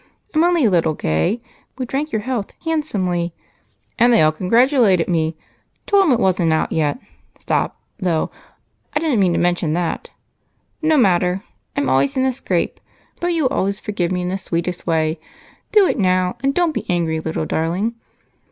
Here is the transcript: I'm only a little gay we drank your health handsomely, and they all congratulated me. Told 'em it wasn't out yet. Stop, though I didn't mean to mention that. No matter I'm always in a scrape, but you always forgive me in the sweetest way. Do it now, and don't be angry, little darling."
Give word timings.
I'm 0.33 0.43
only 0.43 0.65
a 0.65 0.69
little 0.71 0.95
gay 0.95 1.43
we 1.77 1.85
drank 1.85 2.11
your 2.11 2.21
health 2.21 2.53
handsomely, 2.65 3.35
and 3.99 4.11
they 4.11 4.19
all 4.21 4.31
congratulated 4.31 5.07
me. 5.07 5.37
Told 5.85 6.05
'em 6.05 6.11
it 6.11 6.19
wasn't 6.19 6.51
out 6.51 6.71
yet. 6.71 6.97
Stop, 7.37 7.79
though 7.99 8.31
I 8.95 8.99
didn't 8.99 9.19
mean 9.19 9.33
to 9.33 9.37
mention 9.37 9.73
that. 9.73 10.09
No 10.81 10.97
matter 10.97 11.43
I'm 11.77 11.87
always 11.87 12.17
in 12.17 12.25
a 12.25 12.33
scrape, 12.33 12.79
but 13.19 13.33
you 13.33 13.47
always 13.49 13.79
forgive 13.79 14.11
me 14.11 14.23
in 14.23 14.29
the 14.29 14.39
sweetest 14.39 14.87
way. 14.87 15.19
Do 15.71 15.85
it 15.85 15.99
now, 15.99 16.35
and 16.41 16.55
don't 16.55 16.73
be 16.73 16.89
angry, 16.89 17.19
little 17.19 17.45
darling." 17.45 17.93